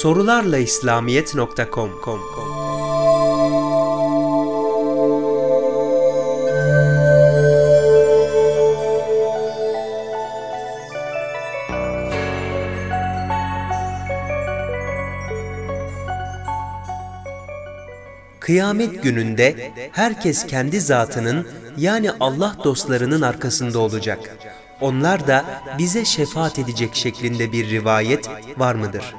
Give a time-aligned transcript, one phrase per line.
[0.00, 1.90] sorularla İslamiyet.com
[18.40, 24.36] Kıyamet gününde herkes kendi zatının yani Allah dostlarının arkasında olacak.
[24.80, 25.44] Onlar da
[25.78, 29.14] bize şefaat edecek şeklinde bir rivayet var mıdır?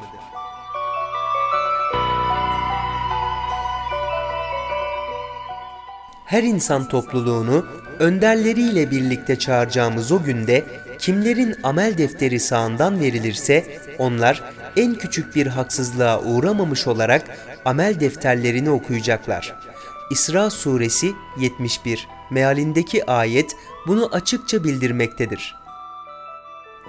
[6.27, 7.65] Her insan topluluğunu
[7.99, 10.65] önderleriyle birlikte çağıracağımız o günde
[10.99, 14.43] kimlerin amel defteri sağından verilirse onlar
[14.77, 19.55] en küçük bir haksızlığa uğramamış olarak amel defterlerini okuyacaklar.
[20.11, 23.55] İsra suresi 71 mealindeki ayet
[23.87, 25.55] bunu açıkça bildirmektedir.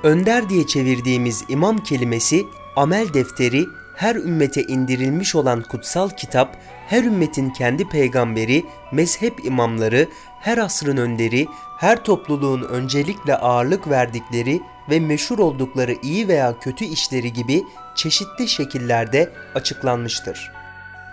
[0.03, 3.67] Önder diye çevirdiğimiz imam kelimesi amel defteri
[3.99, 10.09] her ümmete indirilmiş olan kutsal kitap, her ümmetin kendi peygamberi, mezhep imamları,
[10.41, 11.47] her asrın önderi,
[11.79, 17.65] her topluluğun öncelikle ağırlık verdikleri ve meşhur oldukları iyi veya kötü işleri gibi
[17.95, 20.53] çeşitli şekillerde açıklanmıştır.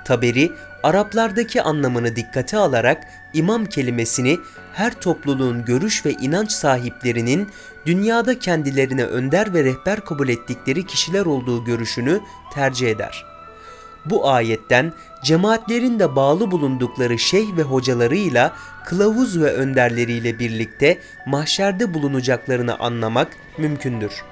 [0.06, 0.52] Taberi,
[0.84, 4.38] Araplardaki anlamını dikkate alarak imam kelimesini
[4.74, 7.50] her topluluğun görüş ve inanç sahiplerinin
[7.86, 12.20] dünyada kendilerine önder ve rehber kabul ettikleri kişiler olduğu görüşünü
[12.54, 13.26] tercih eder.
[14.06, 18.54] Bu ayetten cemaatlerin de bağlı bulundukları şeyh ve hocalarıyla
[18.86, 24.24] kılavuz ve önderleriyle birlikte mahşerde bulunacaklarını anlamak mümkündür.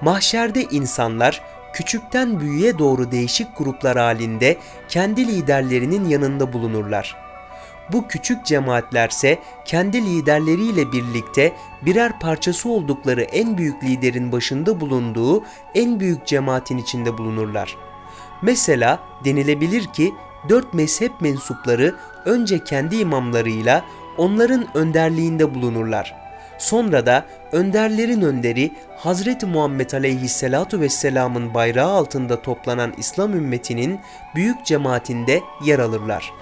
[0.00, 7.21] Mahşerde insanlar küçükten büyüğe doğru değişik gruplar halinde kendi liderlerinin yanında bulunurlar.
[7.92, 11.52] Bu küçük cemaatlerse kendi liderleriyle birlikte
[11.82, 15.42] birer parçası oldukları en büyük liderin başında bulunduğu
[15.74, 17.76] en büyük cemaatin içinde bulunurlar.
[18.42, 20.14] Mesela denilebilir ki
[20.48, 21.94] dört mezhep mensupları
[22.24, 23.84] önce kendi imamlarıyla
[24.18, 26.22] onların önderliğinde bulunurlar.
[26.58, 34.00] Sonra da önderlerin önderi Hazreti Muhammed Aleyhisselatu Vesselam'ın bayrağı altında toplanan İslam ümmetinin
[34.34, 36.32] büyük cemaatinde yer alırlar.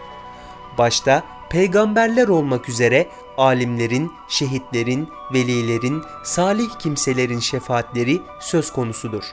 [0.80, 9.24] Başta peygamberler olmak üzere alimlerin, şehitlerin, velilerin, salih kimselerin şefaatleri söz konusudur.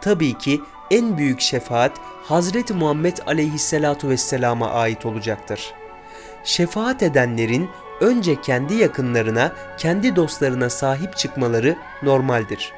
[0.00, 0.60] Tabii ki
[0.90, 1.92] en büyük şefaat
[2.24, 5.74] Hazreti Muhammed Aleyhisselatu Vesselam'a ait olacaktır.
[6.44, 12.72] Şefaat edenlerin önce kendi yakınlarına, kendi dostlarına sahip çıkmaları normaldir.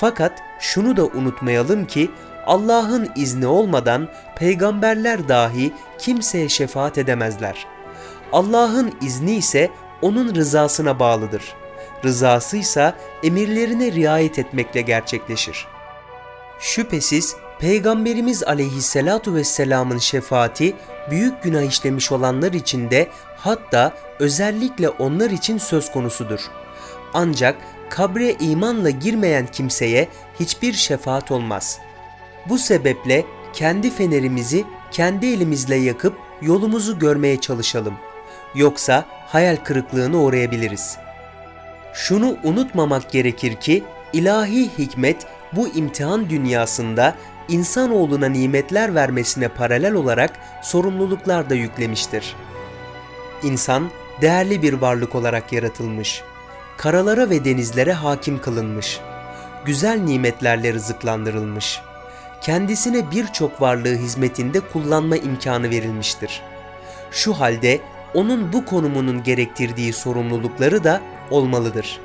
[0.00, 2.10] Fakat şunu da unutmayalım ki
[2.46, 7.66] Allah'ın izni olmadan peygamberler dahi kimseye şefaat edemezler.
[8.32, 9.70] Allah'ın izni ise
[10.02, 11.54] onun rızasına bağlıdır.
[12.04, 15.66] Rızası ise emirlerine riayet etmekle gerçekleşir.
[16.60, 20.76] Şüphesiz Peygamberimiz aleyhissalatu vesselamın şefaati
[21.10, 26.40] büyük günah işlemiş olanlar için de hatta özellikle onlar için söz konusudur.
[27.14, 27.56] Ancak
[27.90, 30.08] kabre imanla girmeyen kimseye
[30.40, 31.78] hiçbir şefaat olmaz.
[32.48, 37.94] Bu sebeple kendi fenerimizi kendi elimizle yakıp yolumuzu görmeye çalışalım.
[38.54, 40.98] Yoksa hayal kırıklığına uğrayabiliriz.
[41.94, 47.14] Şunu unutmamak gerekir ki ilahi hikmet bu imtihan dünyasında
[47.48, 50.30] insanoğluna nimetler vermesine paralel olarak
[50.62, 52.36] sorumluluklar da yüklemiştir.
[53.42, 53.90] İnsan
[54.20, 56.22] değerli bir varlık olarak yaratılmış.
[56.76, 59.00] Karalara ve denizlere hakim kılınmış.
[59.64, 61.80] Güzel nimetlerle rızıklandırılmış.
[62.40, 66.42] Kendisine birçok varlığı hizmetinde kullanma imkanı verilmiştir.
[67.10, 67.80] Şu halde
[68.14, 71.00] onun bu konumunun gerektirdiği sorumlulukları da
[71.30, 72.00] olmalıdır.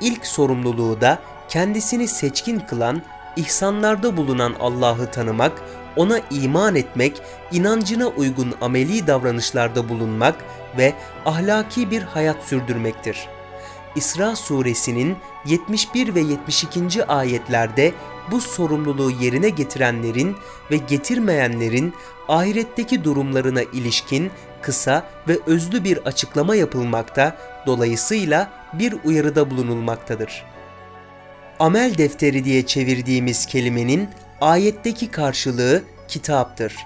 [0.00, 3.02] İlk sorumluluğu da kendisini seçkin kılan,
[3.36, 5.62] ihsanlarda bulunan Allah'ı tanımak,
[5.96, 7.22] ona iman etmek,
[7.52, 10.34] inancına uygun ameli davranışlarda bulunmak
[10.78, 10.94] ve
[11.26, 13.28] ahlaki bir hayat sürdürmektir.
[13.96, 15.16] İsra suresinin
[15.48, 17.04] 71 ve 72.
[17.04, 17.92] ayetlerde
[18.30, 20.36] bu sorumluluğu yerine getirenlerin
[20.70, 21.94] ve getirmeyenlerin
[22.28, 24.30] ahiretteki durumlarına ilişkin
[24.62, 27.36] kısa ve özlü bir açıklama yapılmakta,
[27.66, 30.44] dolayısıyla bir uyarıda bulunulmaktadır.
[31.58, 34.08] Amel defteri diye çevirdiğimiz kelimenin
[34.40, 36.76] ayetteki karşılığı kitaptır.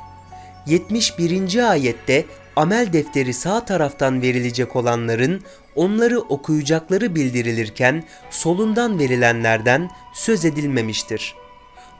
[0.66, 1.70] 71.
[1.70, 2.24] ayette
[2.56, 5.42] amel defteri sağ taraftan verilecek olanların
[5.74, 11.34] onları okuyacakları bildirilirken solundan verilenlerden söz edilmemiştir.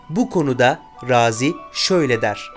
[0.08, 2.50] Bu konuda Razi şöyle der.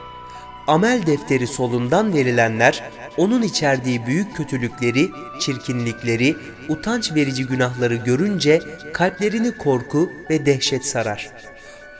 [0.68, 2.84] Amel defteri solundan verilenler
[3.18, 5.10] onun içerdiği büyük kötülükleri,
[5.40, 6.36] çirkinlikleri,
[6.70, 8.62] utanç verici günahları görünce
[8.94, 11.30] kalplerini korku ve dehşet sarar.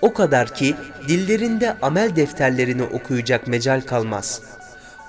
[0.02, 0.76] O kadar ki
[1.08, 4.42] dillerinde amel defterlerini okuyacak mecal kalmaz.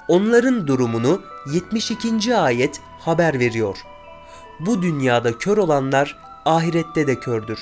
[0.09, 1.23] Onların durumunu
[1.53, 2.37] 72.
[2.37, 3.77] ayet haber veriyor.
[4.61, 7.59] Bu dünyada kör olanlar ahirette de kördür.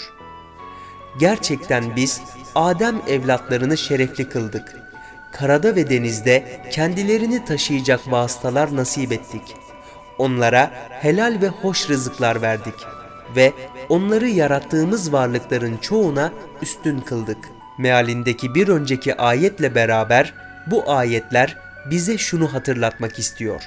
[1.18, 2.20] Gerçekten biz
[2.54, 4.76] Adem evlatlarını şerefli kıldık.
[5.32, 9.56] Karada ve denizde kendilerini taşıyacak vasıtalar nasip ettik.
[10.18, 12.74] Onlara helal ve hoş rızıklar verdik
[13.36, 13.52] ve
[13.88, 17.38] onları yarattığımız varlıkların çoğuna üstün kıldık.
[17.78, 20.34] Mealindeki bir önceki ayetle beraber
[20.66, 21.56] bu ayetler
[21.90, 23.62] bize şunu hatırlatmak istiyor.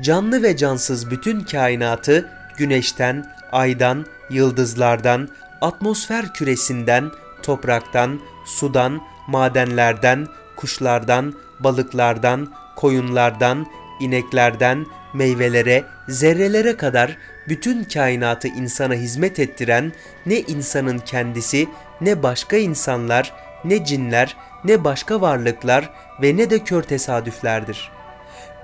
[0.00, 5.28] Canlı ve cansız bütün kainatı güneşten, aydan, yıldızlardan,
[5.60, 7.10] atmosfer küresinden,
[7.42, 13.66] topraktan, sudan, madenlerden, kuşlardan, balıklardan, koyunlardan,
[14.00, 17.16] ineklerden, meyvelere, zerrelere kadar
[17.48, 19.92] bütün kainatı insana hizmet ettiren
[20.26, 21.68] ne insanın kendisi,
[22.00, 23.32] ne başka insanlar,
[23.64, 25.90] ne cinler, ne başka varlıklar
[26.22, 27.90] ve ne de kör tesadüflerdir.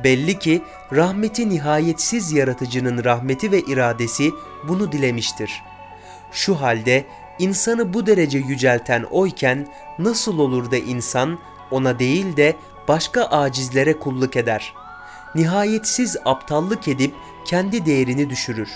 [0.05, 0.63] Belli ki
[0.93, 4.31] rahmeti nihayetsiz yaratıcının rahmeti ve iradesi
[4.69, 5.63] bunu dilemiştir.
[6.33, 7.05] Şu halde
[7.39, 9.67] insanı bu derece yücelten oyken
[9.99, 11.39] nasıl olur da insan
[11.71, 12.57] ona değil de
[12.89, 14.75] başka acizlere kulluk eder.
[15.35, 17.15] Nihayetsiz aptallık edip
[17.45, 18.71] kendi değerini düşürür.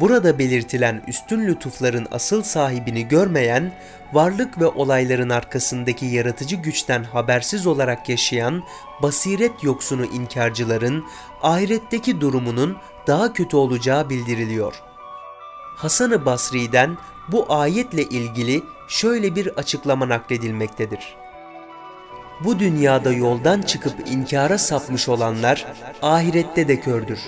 [0.00, 3.72] Burada belirtilen üstün lütufların asıl sahibini görmeyen,
[4.12, 8.62] varlık ve olayların arkasındaki yaratıcı güçten habersiz olarak yaşayan
[9.02, 11.04] basiret yoksunu inkarcıların
[11.42, 14.74] ahiretteki durumunun daha kötü olacağı bildiriliyor.
[15.76, 16.96] Hasan-ı Basri'den
[17.28, 21.16] bu ayetle ilgili şöyle bir açıklama nakledilmektedir.
[22.44, 25.66] Bu dünyada yoldan çıkıp inkara sapmış olanlar
[26.02, 27.20] ahirette de kördür.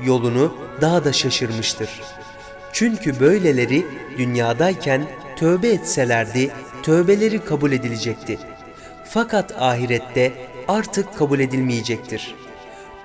[0.00, 2.00] Yolunu daha da şaşırmıştır.
[2.72, 3.86] Çünkü böyleleri
[4.18, 5.06] dünyadayken
[5.36, 6.50] tövbe etselerdi
[6.82, 8.38] tövbeleri kabul edilecekti.
[9.04, 10.32] Fakat ahirette
[10.68, 12.34] artık kabul edilmeyecektir.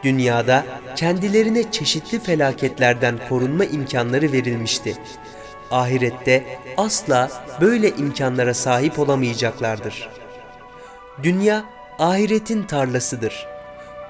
[0.04, 4.98] Dünyada kendilerine çeşitli felaketlerden korunma imkanları verilmişti.
[5.72, 6.46] Ahirette
[6.78, 7.30] asla
[7.62, 10.18] böyle imkanlara sahip olamayacaklardır.''
[11.24, 11.66] Dünya
[12.00, 13.48] ahiretin tarlasıdır.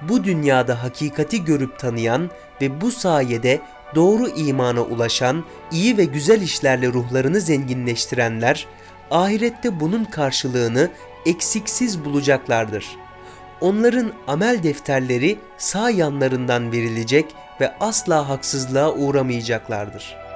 [0.01, 2.29] Bu dünyada hakikati görüp tanıyan
[2.61, 3.61] ve bu sayede
[3.95, 8.67] doğru imana ulaşan, iyi ve güzel işlerle ruhlarını zenginleştirenler,
[9.11, 10.89] ahirette bunun karşılığını
[11.25, 12.85] eksiksiz bulacaklardır.
[13.61, 17.25] Onların amel defterleri sağ yanlarından verilecek
[17.61, 20.27] ve asla haksızlığa uğramayacaklardır.''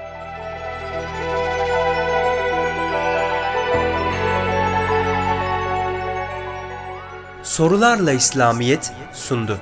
[7.52, 9.60] Sorularla İslamiyet sundu.